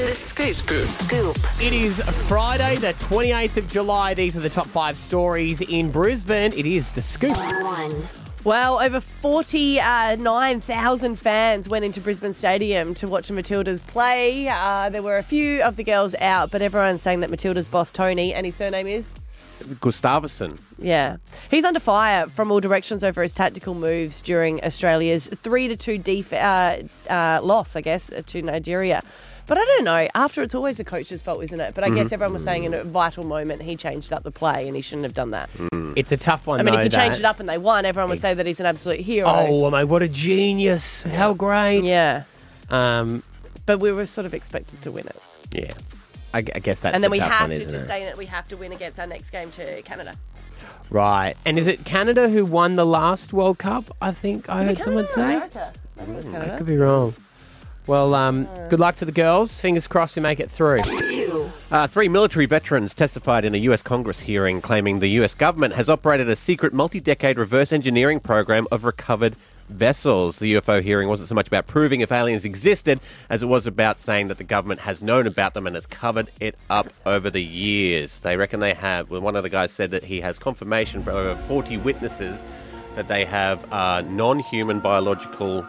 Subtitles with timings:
[0.00, 0.54] The Scoop.
[0.88, 1.36] Scoop.
[1.62, 4.14] It is Friday, the 28th of July.
[4.14, 6.54] These are the top five stories in Brisbane.
[6.54, 7.36] It is the scoop.
[7.36, 8.08] One.
[8.42, 14.48] Well, over 49,000 fans went into Brisbane Stadium to watch the Matildas play.
[14.48, 17.92] Uh, there were a few of the girls out, but everyone's saying that Matilda's boss,
[17.92, 19.12] Tony, and his surname is?
[19.62, 20.58] Gustavsson.
[20.78, 21.18] Yeah.
[21.50, 25.98] He's under fire from all directions over his tactical moves during Australia's 3 to 2
[25.98, 26.78] def- uh,
[27.10, 29.02] uh, loss, I guess, to Nigeria.
[29.50, 30.06] But I don't know.
[30.14, 31.74] After it's always the coach's fault, isn't it?
[31.74, 31.96] But I Mm-hmm.
[31.96, 34.80] guess everyone was saying in a vital moment he changed up the play and he
[34.80, 35.50] shouldn't have done that.
[35.96, 37.84] It's a tough one, I mean, though, if you change it up and they won,
[37.84, 39.28] everyone would say that he's an absolute hero.
[39.28, 41.02] Oh, mate, what a genius.
[41.02, 41.82] How great.
[41.84, 42.22] Yeah.
[42.70, 43.24] Um,
[43.66, 45.16] But we were sort of expected to win it.
[45.52, 45.70] yeah.
[46.32, 47.84] I, I guess that's and then the we tough have one, to, isn't to it?
[47.86, 50.14] stay in it, we have to win against our next game to Canada.
[50.88, 51.34] Right.
[51.44, 53.96] And is it Canada who won the last World Cup?
[54.00, 55.22] I think I heard someone say.
[55.34, 55.72] America?
[55.96, 57.14] I think it was I could be wrong.
[57.86, 59.58] Well, um, good luck to the girls.
[59.58, 60.78] Fingers crossed we make it through.
[61.70, 63.82] Uh, three military veterans testified in a U.S.
[63.82, 65.34] Congress hearing claiming the U.S.
[65.34, 69.36] government has operated a secret multi decade reverse engineering program of recovered
[69.70, 70.38] vessels.
[70.38, 74.00] The UFO hearing wasn't so much about proving if aliens existed as it was about
[74.00, 77.42] saying that the government has known about them and has covered it up over the
[77.42, 78.20] years.
[78.20, 79.10] They reckon they have.
[79.10, 82.44] Well, one of the guys said that he has confirmation from over 40 witnesses
[82.96, 85.64] that they have uh, non human biological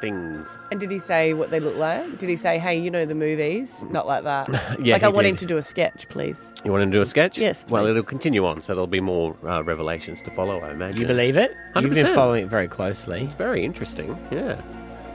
[0.00, 0.58] things.
[0.70, 2.18] And did he say what they look like?
[2.18, 3.84] Did he say, hey, you know the movies?
[3.90, 4.48] Not like that.
[4.82, 6.44] yeah, like, I want him to do a sketch, please.
[6.64, 7.38] You want him to do a sketch?
[7.38, 7.64] Yes.
[7.64, 7.70] Please.
[7.70, 11.00] Well, it'll continue on, so there'll be more uh, revelations to follow, I imagine.
[11.00, 11.52] You believe it?
[11.76, 13.22] you have been following it very closely.
[13.22, 14.60] It's very interesting, yeah.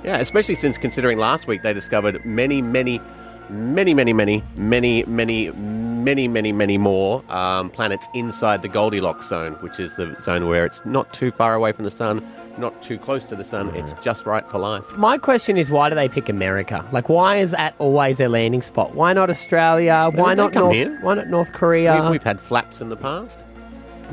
[0.04, 3.00] Yeah, especially since considering last week they discovered many, many,
[3.50, 5.52] many, many, many, many, many, many
[6.04, 10.66] many, many many more um, planets inside the Goldilocks zone, which is the zone where
[10.66, 12.26] it's not too far away from the sun,
[12.58, 13.74] not too close to the sun.
[13.76, 14.86] It's just right for life.
[14.98, 16.86] My question is, why do they pick America?
[16.92, 18.94] Like, why is that always their landing spot?
[18.94, 20.10] Why not Australia?
[20.14, 20.76] Why not North?
[20.76, 20.98] here.
[21.02, 22.04] Why not North Korea?
[22.04, 23.44] We, we've had flaps in the past.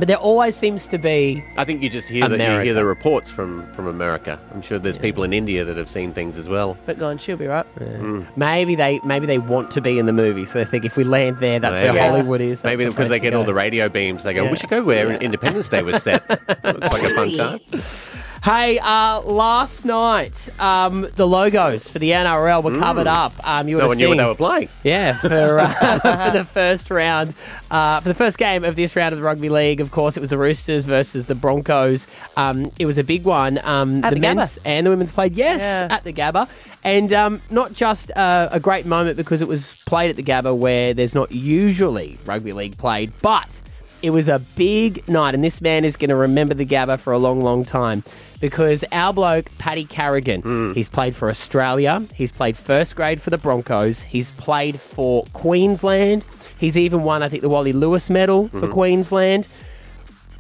[0.01, 1.45] But there always seems to be.
[1.59, 2.65] I think you just hear the, you America.
[2.65, 4.41] hear the reports from, from America.
[4.53, 6.79] I'm sure there's people in India that have seen things as well.
[6.87, 7.67] But go on, she'll be right.
[7.67, 8.23] Hmm.
[8.35, 11.05] Maybe they maybe they want to be in the movie, so they think if we
[11.05, 11.93] land there, that's Maybe.
[11.99, 12.65] where Hollywood is.
[12.65, 14.51] Maybe the because they place get to all the radio beams, they go, Yeah.
[14.51, 16.27] we should go where Independence Day was set.
[16.65, 17.61] Looks like a fun time.
[18.43, 23.35] Hey, uh, last night um, the logos for the NRL were covered up.
[23.47, 24.71] Um, you No one knew what they were playing.
[24.83, 27.35] Yeah, for, uh, for the first round,
[27.71, 30.21] uh, for the first game of this round of the rugby league, of course, it
[30.21, 32.07] was the Roosters versus the Broncos.
[32.39, 33.61] Um, it was a big one.
[33.63, 35.95] Um, At the men's and the women's played, yes, Yeah.
[35.95, 36.49] at the Gabba,
[36.83, 40.57] and um, not just uh, a great moment because it was played at the Gabba
[40.57, 43.61] where there's not usually rugby league played, but
[44.03, 47.13] it was a big night, and this man is going to remember the Gabba for
[47.13, 48.03] a long, long time.
[48.41, 50.73] Because our bloke, Paddy Carrigan, hmm.
[50.73, 52.07] he's played for Australia.
[52.15, 54.01] He's played first grade for the Broncos.
[54.03, 56.25] He's played for Queensland.
[56.59, 58.73] He's even won, I think, the Wally Lewis medal for hmm.
[58.73, 59.47] Queensland.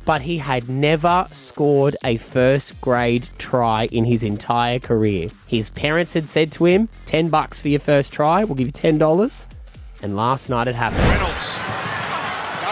[0.07, 5.29] But he had never scored a first grade try in his entire career.
[5.47, 8.73] His parents had said to him, 10 bucks for your first try, we'll give you
[8.73, 9.47] $10.
[10.03, 11.03] And last night it happened.
[11.03, 11.59] Reynolds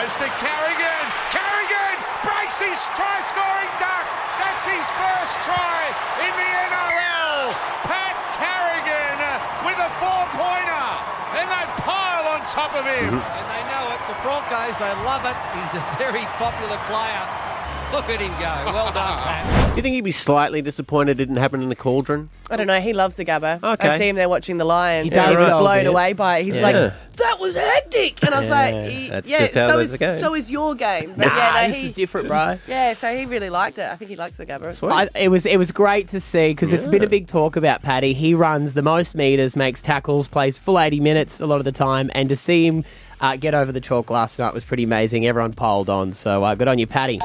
[0.08, 1.04] goes to Carrigan.
[1.28, 4.06] Carrigan breaks his try scoring duck.
[4.40, 5.92] That's his first try
[6.24, 7.52] in the NRL.
[7.84, 9.20] Pat Carrigan
[9.68, 10.88] with a four pointer.
[11.36, 13.14] And they pile on top of him.
[13.14, 14.00] and they know it.
[14.10, 15.38] The Broncos, they love it.
[15.62, 17.37] He's a very popular player.
[17.92, 18.72] Look at him go.
[18.72, 19.70] Well done, Pat.
[19.70, 22.30] Do you think he'd be slightly disappointed it didn't happen in the cauldron?
[22.50, 22.80] I don't know.
[22.80, 23.62] He loves the Gabba.
[23.62, 23.88] Okay.
[23.88, 25.04] I see him there watching the Lions.
[25.04, 25.86] He and does he's just a blown bit.
[25.86, 26.44] away by it.
[26.44, 26.62] He's Yeah.
[26.62, 26.74] like,
[27.16, 28.22] that was hectic.
[28.24, 30.20] And I was like, he- That's yeah, just how so it is, is going.
[30.20, 31.14] so is your game.
[31.16, 32.58] But Nah, yeah, no, this he, is different, bro.
[32.66, 33.84] yeah, so he really liked it.
[33.90, 34.90] I think he likes the Gabba.
[34.90, 37.82] I, it was it was great to see because it's been a big talk about
[37.82, 38.12] Paddy.
[38.14, 41.72] He runs the most meters, makes tackles, plays full eighty minutes a lot of the
[41.72, 42.84] time, and to see him
[43.20, 45.26] uh, get over the chalk last night was pretty amazing.
[45.26, 47.18] Everyone piled on, so uh, good on you, Paddy.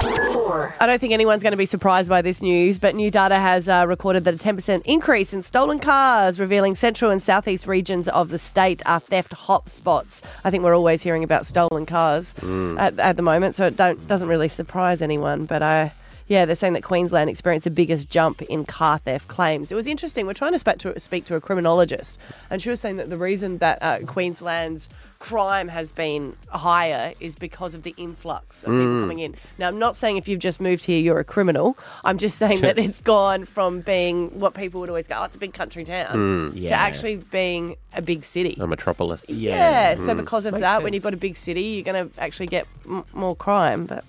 [0.80, 3.68] I don't think anyone's going to be surprised by this news, but new data has
[3.70, 8.30] uh, recorded that a 10% increase in stolen cars, revealing central and southeast regions of
[8.30, 10.22] the state are theft hotspots.
[10.44, 12.34] I think we're always hearing about stolen cars
[12.78, 15.46] at, at the moment, so it don't, doesn't really surprise anyone.
[15.46, 15.94] But I.
[16.28, 19.72] Yeah, they're saying that Queensland experienced the biggest jump in car theft claims.
[19.72, 20.26] It was interesting.
[20.26, 23.18] We're trying to speak to, speak to a criminologist, and she was saying that the
[23.18, 24.90] reason that uh, Queensland's
[25.24, 29.00] crime has been higher is because of the influx of people mm.
[29.00, 29.34] coming in.
[29.58, 31.78] Now, I'm not saying if you've just moved here, you're a criminal.
[32.04, 35.38] I'm just saying that it's gone from being what people would always go, oh, it's
[35.38, 36.52] a big country town, mm.
[36.56, 36.70] Yeah.
[36.70, 38.58] to actually being a big city.
[38.60, 39.30] A metropolis.
[39.30, 40.18] yeah, so mm.
[40.18, 42.68] because of Makes that, when you've got a big city, you're going to actually get
[42.86, 43.86] m- more crime.
[43.86, 44.04] But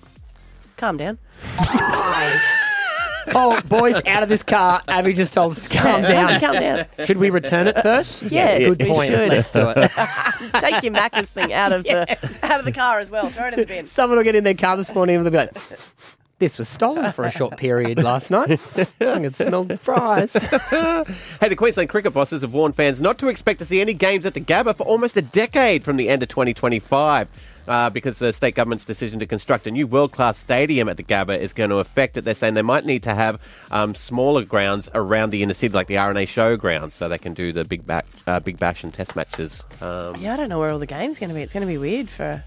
[0.75, 1.17] calm down.
[3.33, 4.83] Oh, boys, out of this car.
[4.87, 6.39] Abby just told us to calm down.
[6.39, 6.85] Calm down.
[7.05, 8.21] Should we return it first?
[8.35, 9.07] Yes, good we point.
[9.11, 9.29] should.
[9.29, 9.91] Let's do it.
[10.59, 13.29] Take your Macca's thing out of the out of the car as well.
[13.29, 13.87] Throw it in the bin.
[13.87, 15.57] Someone will get in their car this morning and they'll be like,
[16.39, 18.51] this was stolen for a short period last night.
[18.51, 20.31] I think it smelled fries.
[21.39, 24.25] Hey, the Queensland cricket bosses have warned fans not to expect to see any games
[24.25, 27.27] at the Gabba for almost a decade from the end of 2025.
[27.67, 31.03] Uh, because the state government's decision to construct a new world class stadium at the
[31.03, 32.23] Gabba is going to affect it.
[32.23, 33.41] They're saying they might need to have
[33.71, 37.51] um, smaller grounds around the inner city, like the RNA showgrounds, so they can do
[37.51, 39.63] the big, back, uh, big bash and test matches.
[39.81, 41.41] Um, Yeah, I don't know where all the games going to be.
[41.41, 42.43] It's going to be weird for.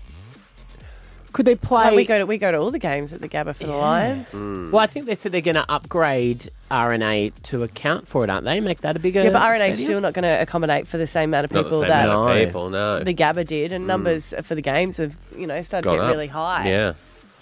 [1.38, 1.84] Could they play?
[1.84, 3.76] Like we go to we go to all the games at the Gabba for the
[3.76, 4.32] Lions.
[4.32, 4.72] Hmm.
[4.72, 8.44] well, I think they said they're going to upgrade RNA to account for it, aren't
[8.44, 8.58] they?
[8.58, 9.22] Make that a bigger.
[9.22, 9.86] Yeah, but RNA's stadium?
[9.86, 12.08] still not going to accommodate for the same amount of not people the same that
[12.08, 13.04] amount of people, no.
[13.04, 13.86] the Gabba did, and hmm.
[13.86, 16.10] numbers for the games have you know started Gone to get up.
[16.10, 16.68] really high.
[16.68, 16.94] Yeah.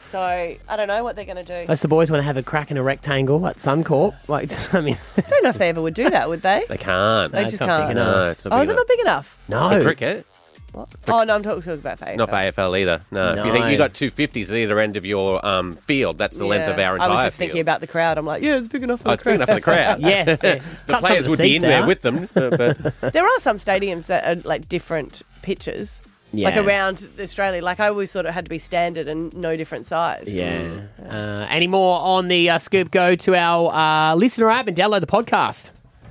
[0.02, 1.54] So I don't know what they're going to do.
[1.54, 4.14] I Unless the boys want to have a crack in a rectangle at Suncorp.
[4.28, 6.66] Like, I mean, I don't know if they ever would do that, would they?
[6.68, 7.32] They can't.
[7.32, 7.88] They it's just not can't.
[7.88, 8.76] big no, it's not Oh, big is it enough.
[8.76, 9.38] not big enough?
[9.48, 9.68] no.
[9.70, 10.26] For cricket?
[10.76, 12.16] Oh no, I'm talking, talking about faith.
[12.16, 13.00] Not for AFL either.
[13.10, 13.34] No.
[13.34, 16.36] If you think you got two fifties at either end of your um, field, that's
[16.36, 17.48] the length of our entire I was just field.
[17.48, 18.18] thinking about the crowd.
[18.18, 19.00] I'm like, yeah, it's big enough.
[19.00, 20.00] For Oh, the it's big enough for the crowd.
[20.06, 20.26] Yes.
[20.28, 20.34] yeah.
[20.56, 21.88] the Cut some players the would be seats in there out.
[21.88, 22.50] with them, uh,
[23.02, 26.00] but There are some stadiums that are like different pitches.
[26.32, 26.60] Like Yeah.
[26.64, 30.26] around Australia, like I always thought it had to be standard and no different size.
[30.28, 30.82] Yeah.
[31.08, 32.90] Uh, any more on the uh, scoop?
[32.90, 35.70] Go to our uh, LiSTNR app and download the podcast.